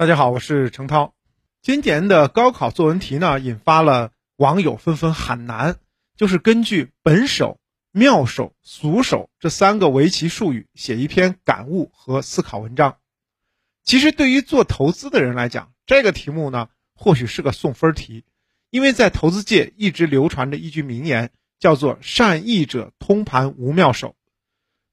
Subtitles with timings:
[0.00, 1.12] 大家好，我是程涛。
[1.60, 5.74] 今年的高考作文题呢，引发了网友纷纷喊难，
[6.16, 7.58] 就是根据本手、
[7.90, 12.98] 妙手、俗手这三个围棋术语写一篇感悟和思考文章。
[13.82, 18.24] 其实对于做投资的人来讲，这个题目呢，或许是个送分题，
[18.70, 24.14] 因为在投资界一直流传着一句名言，叫做“善意者通盘无妙手”。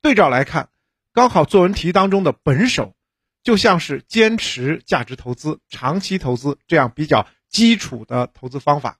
[0.00, 0.68] 对照来看，
[1.12, 2.94] 高考作文题当中的本手。
[3.42, 8.98] 就像是坚持价值投资、长期投资这样比较基础的投资方法，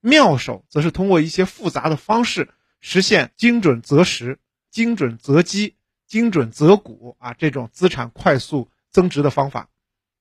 [0.00, 4.38] 妙手则是通过一些复杂的方式实现精准择时、
[4.70, 5.76] 精准择机、
[6.06, 9.68] 精准择股啊这种资产快速增值的方法，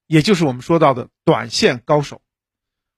[0.08, 2.22] 也就是我们说到的短线高手。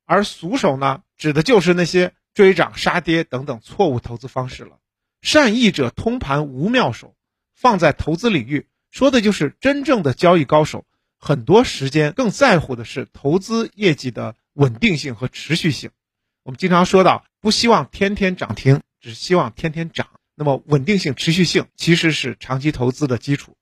[0.06, 4.78] 而俗手呢，指的就是那些追涨杀跌等等错误投资方式了。
[5.22, 7.16] 善意者通盘无妙手，
[7.54, 8.68] 放在投资领域。
[8.92, 10.86] 说的就是真正的交易高手，
[11.18, 15.92] 很多时间更在乎的是投资业绩的稳定性和持续性。
[16.44, 20.10] 我们经常说到，不希望天天涨停，只希望天天涨。
[20.36, 23.56] 那么稳定性、持续性其实是长期投资的基础。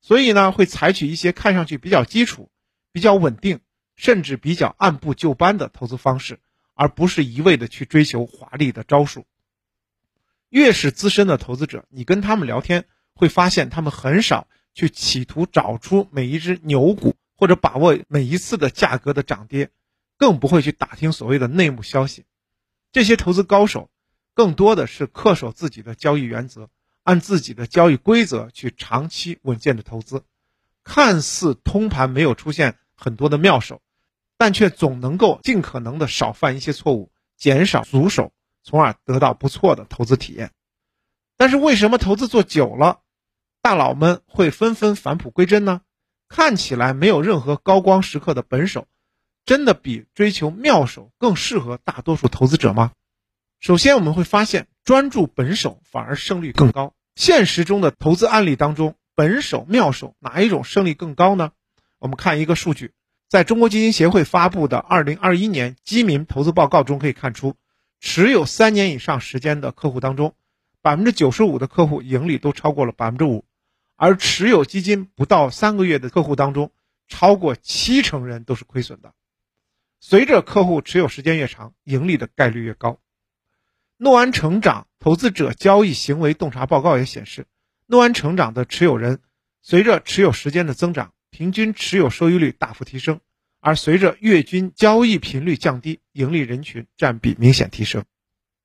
[0.00, 2.50] 所以呢，会采取一些看上去比较基础、
[2.92, 3.60] 比较稳定，
[3.94, 6.40] 甚至比较按部就班的投资方式，
[6.74, 9.24] 而不是一味的去追求华丽的招数。
[10.48, 14.48] 越是资深的投资者，你跟他们聊天，会发现他们很少。
[14.74, 19.70] 去企图找出每一只牛股，或者把握每一次的价格的涨跌，
[20.18, 22.24] 更不会去打听所谓的内幕消息。
[22.92, 23.88] 这些投资高手，
[24.34, 26.68] 更多的是恪守自己的交易原则，
[27.04, 30.24] 按自己的交易规则去长期稳健的投资。
[30.82, 33.80] 看似通盘没有出现很多的妙手，
[34.36, 40.50] 但却总能够尽可能的少犯一些错误，减少阻手，从而得到不错的投资体验。
[41.36, 43.00] 但是为什么投资做久了？
[43.64, 45.80] 大佬们会纷纷返璞归真呢？
[46.28, 48.86] 看起来没有任何高光时刻的本手，
[49.46, 52.92] 真的比追求妙手更适合大多数投资者吗？
[53.60, 56.92] 首先，我们会发现专注本手反而胜率更高。
[57.14, 61.52] 现实中的投资案例当中，本手、妙手哪一种胜率更高呢？
[61.98, 62.92] 我们看一个数据，
[63.30, 67.54] 在中国基金协会发布的二零二一年基民投资报告中可以看出，
[67.98, 70.34] 持有三年以上时间的客户当中，
[70.82, 73.42] 百分之九十五的客户盈利都超过了百分之五。
[73.96, 76.72] 而持有基金不到三个月的客户当中，
[77.08, 79.14] 超过七成人都是亏损的。
[80.00, 83.00] 随着客户持有时间越长，盈利的概率越高。
[83.96, 87.46] 诺安成长投资者交易行为洞察报告也显示，
[87.86, 89.20] 诺安成长的持有人
[89.62, 93.18] 随着持有时间的增长，平均持有收益率大幅提升；
[93.60, 98.04] 而随着月均交易频率降低，盈利人群占比明显提升。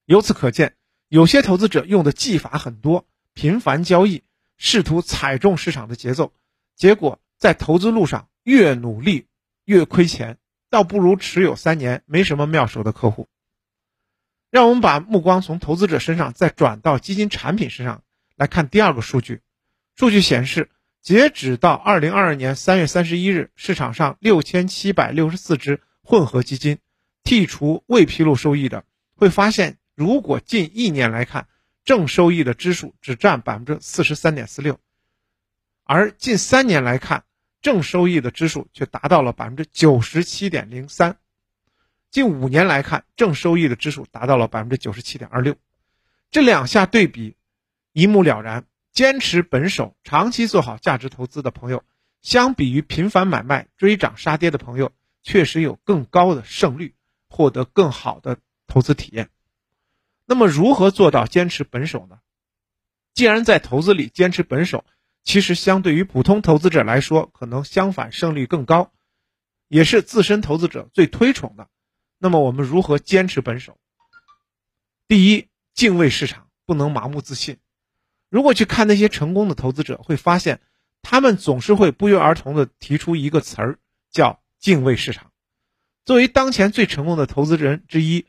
[0.05, 0.75] 由此可见，
[1.07, 4.23] 有些投资者用的技法很多，频繁交易。
[4.59, 6.33] 试图踩中市场的节奏，
[6.75, 9.25] 结果在投资路上越努力
[9.63, 10.37] 越亏钱，
[10.69, 13.29] 倒不如持有三年没什么妙手的客户。
[14.51, 18.03] 让我们把目光从投资者身上再转到基金产品身上
[18.35, 19.41] 来看第二个数据。
[19.95, 20.69] 数据显示，
[21.01, 26.79] 截止到二零二二年三月三十一日，市场上六千七百六十四只混合基金，
[27.23, 28.83] 剔除未披露收益的，
[29.15, 31.47] 会发现，如果近一年来看。
[31.85, 34.79] 正收益的支数只占百分之四十三点四六，
[35.83, 37.23] 而近三年来看，
[37.61, 41.17] 正收益的支数却达到了百分之九十七点零三。
[42.11, 45.55] 近五年来看，正收益的支数达到了百分之九十七点二六。
[46.31, 47.35] 这两下对比，
[47.93, 48.65] 一目了然。
[48.91, 51.83] 坚持本手、长期做好价值投资的朋友，
[52.21, 54.91] 相比于频繁买卖、追涨杀跌的朋友，
[55.21, 56.95] 确实有更高的胜率，
[57.29, 59.29] 获得更好的投资体验。
[60.29, 62.19] 那么如何做到坚持本手呢？
[63.15, 64.85] 既然在投资里坚持本手，
[65.23, 68.91] 其实相对于普通投资者来说，可能相反胜率更高，
[69.67, 71.67] 也是自身投资者最推崇的。
[72.19, 73.79] 那么我们如何坚持本手？
[75.07, 77.57] 第一，敬畏市场，不能盲目自信。
[78.29, 80.61] 如果去看那些成功的投资者，会发现
[81.01, 83.79] 他们总是会不约而同的提出一个词儿，
[84.11, 85.31] 叫敬畏市场。
[86.05, 88.27] 作为当前最成功的投资人之一。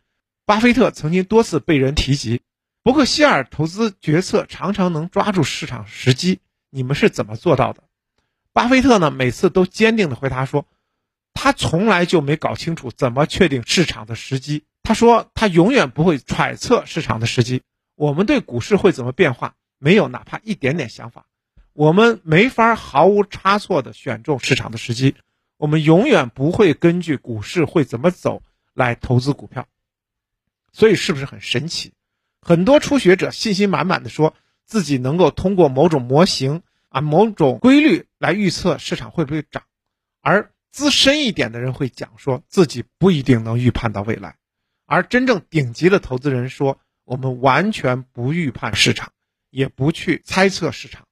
[0.51, 2.43] 巴菲特曾经多次被人提及，
[2.83, 6.41] 伯克希尔投资决策常常能抓住市场时机。
[6.71, 7.85] 你们是怎么做到的？
[8.53, 9.13] 巴菲特呢？
[9.13, 10.67] 每次都坚定的回答说，
[11.35, 14.65] 他从来就没搞清楚怎么确定市场的时机。
[14.83, 17.63] 他说他永远不会揣测市场的时机。
[17.95, 21.27] 我们对股市会怎么变化没有哪怕一点点想法，
[21.75, 25.15] 我们没法毫无差错的选中市场的时机。
[25.59, 28.43] 我们永远不会根据股市会怎么走
[28.75, 29.69] 来投资股票。
[30.73, 31.93] 所以是不是很神奇？
[32.41, 34.35] 很多初学者信心满满的说
[34.65, 39.63] 自己能够通过某种模型啊、某种规律来预测市场会不会涨，
[40.21, 44.37] 而资深一点的人会讲说自己不一定能预判到未来，
[44.87, 49.13] 而真正顶级的投资人说我们完全不预判市场，
[49.51, 51.07] 也不去猜测市场。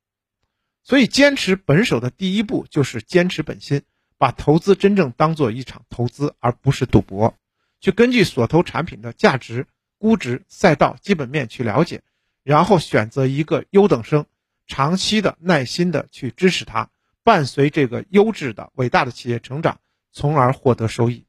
[0.82, 3.82] 所以坚持本手的第一步就是坚持本心，
[4.16, 7.36] 把投资真正当做一场投资，而不是赌博，
[7.80, 9.66] 去根据所投产品的价值、
[9.98, 12.02] 估值、赛道、基本面去了解，
[12.42, 14.26] 然后选择一个优等生，
[14.66, 16.90] 长期的耐心的去支持它。
[17.24, 19.80] 伴随这个优质的伟大的企业成长，
[20.12, 21.26] 从而获得收益。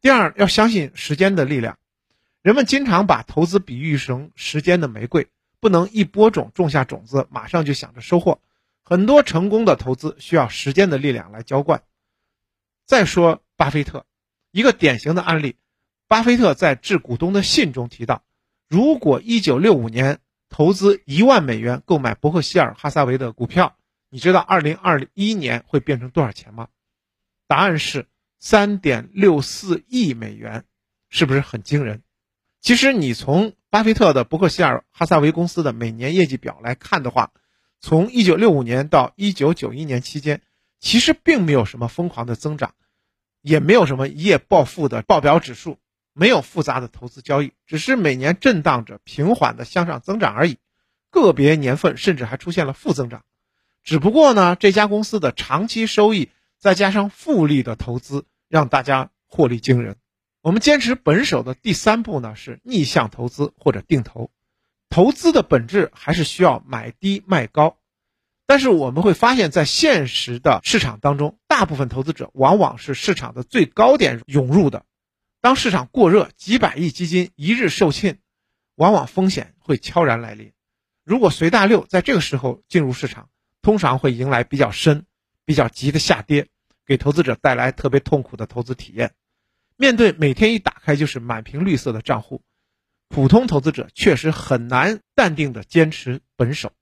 [0.00, 1.78] 第二，要相信时间的力量。
[2.42, 5.26] 人们经常把投资比喻成时间的玫瑰，
[5.58, 8.40] 不能一播种种下种子，马上就想着收获。
[8.84, 11.82] 很多成功的投资需要时间的力量来浇灌。
[12.86, 14.06] 再说巴菲特，
[14.58, 15.54] 一个典型的案例。
[16.08, 18.24] 巴菲特在致股东的信中提到，
[18.68, 20.18] 如果一九六五年
[20.48, 23.76] 投资一万美元购买伯克希尔哈撒韦的股票。
[24.10, 26.68] 你知道二零二一年会变成多少钱吗？
[27.46, 28.06] 答案是
[28.38, 30.64] 三点六四亿美元，
[31.10, 32.00] 是不是很惊人？
[32.62, 37.32] 其实你从巴菲特的伯克希尔哈撒韦公司的每年业绩表来看的话，
[37.80, 40.40] 从一九六五年到一九九一年期间，
[40.80, 42.74] 其实并没有什么疯狂的增长，
[43.42, 45.78] 也没有什么一夜暴富的报表指数，
[46.12, 50.58] 没有复杂的投资交易，只是每年震荡着平缓的向上增长而已，
[51.10, 53.24] 个别年份甚至还出现了负增长。
[53.84, 59.96] 只不过呢，这家公司的长期收益再加上复利的投资，让大家获利惊人。
[60.40, 64.30] 我们坚持本手的第三步呢是逆向投资或者定投。
[64.90, 67.76] 投资的本质还是需要买低卖高，
[68.48, 74.86] 但是我们会发现，在现实的市场当中，大部分投资者往往是市场的最高点涌入的。
[75.42, 78.16] 当市场过热，几百亿基金一日售罄，
[78.74, 80.54] 往往风险会悄然来临。
[81.04, 83.28] 如果随大流在这个时候进入市场，
[83.60, 85.04] 通常会迎来比较深、
[85.44, 86.48] 比较急的下跌，
[86.86, 89.12] 给投资者带来特别痛苦的投资体验。
[89.76, 92.40] 面对每天一打开就是满屏绿色的账户，
[93.10, 96.72] 普通投资者确实很难淡定的坚持本手。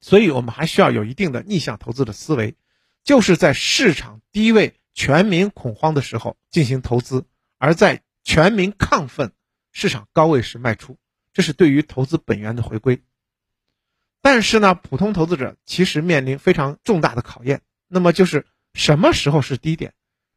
[0.00, 2.56] 所以，我们还需要有一定的逆向投资的思维，
[3.04, 7.26] 就是在市场低位、全民恐慌的时候进行投资，
[7.58, 9.32] 而在全民亢奋、
[9.72, 10.98] 市场高位时卖出，
[11.32, 13.02] 这是对于投资本源的回归。
[14.22, 17.62] 但是呢，普通投资者其实面临非常重大的考验。
[17.88, 19.94] 那么就是什么时候是低点，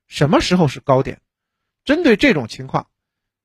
[0.08, 1.22] 什么时候是高点？
[1.86, 2.88] 针对这种情况，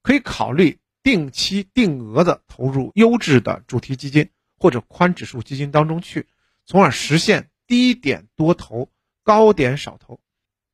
[0.03, 6.27] 可以考虑定期定额的投入优质的主题基金或者宽指数基金当中去，
[6.67, 8.91] 从而实现低点多投，
[9.23, 10.21] 高点少投，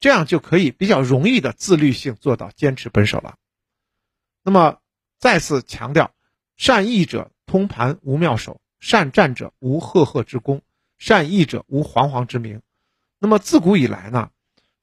[0.01, 3.37] 这样就可以比较容易的自律性做到坚持本手了。
[4.43, 4.81] 那么
[5.19, 6.15] 再次强调，
[6.57, 8.61] 善意者通盘无妙手。
[8.81, 10.61] 善战者无赫赫之功，
[10.99, 12.61] 善弈者无煌煌之名。
[13.19, 14.31] 那么自古以来呢，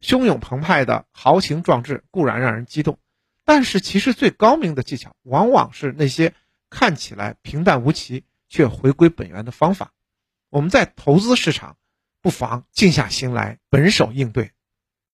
[0.02, 2.98] 汹涌澎湃的豪情壮志固然让人激动，
[3.46, 6.34] 但是其实最高明的技巧，往往是那些
[6.72, 9.94] 看起来平淡无奇却回归本源的方法。
[10.50, 11.78] 我们在投资市场，
[12.22, 14.52] 不妨静下心来，本手应对。